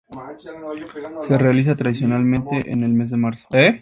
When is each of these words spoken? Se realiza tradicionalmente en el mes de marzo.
Se 1.21 1.37
realiza 1.37 1.75
tradicionalmente 1.75 2.71
en 2.71 2.81
el 2.81 2.89
mes 2.91 3.11
de 3.11 3.17
marzo. 3.17 3.47